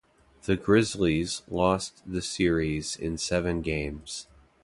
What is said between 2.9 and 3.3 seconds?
in